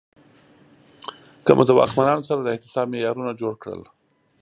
که 1.45 1.51
مو 1.57 1.63
د 1.67 1.71
واکمنانو 1.79 2.27
سره 2.29 2.39
د 2.41 2.47
احتساب 2.53 2.85
معیارونه 2.91 3.31
جوړ 3.41 3.53
کړل 3.61 3.81